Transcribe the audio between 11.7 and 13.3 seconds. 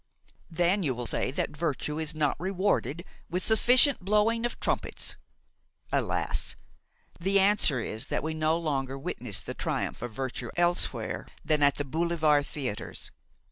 the boulevard theatres.